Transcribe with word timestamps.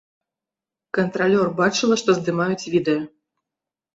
Кантралёр 0.97 1.47
бачыла, 1.59 1.95
што 2.03 2.15
здымаюць 2.19 2.69
відэа. 2.77 2.99